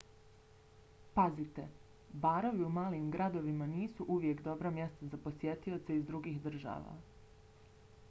pazite- 1.17 1.65
barovi 2.23 2.65
u 2.69 2.73
malim 2.79 3.05
gradovima 3.17 3.67
nisu 3.75 4.09
uvijek 4.17 4.43
dobra 4.51 4.75
mjesta 4.81 5.13
za 5.15 5.23
posjetioce 5.29 5.95
iz 6.01 6.05
drugih 6.13 6.41
država 6.51 7.01